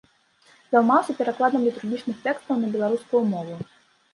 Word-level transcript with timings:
Займаўся 0.75 1.13
перакладам 1.19 1.67
літургічных 1.67 2.25
тэкстаў 2.27 2.55
на 2.63 2.67
беларускую 2.77 3.23
мову. 3.37 3.63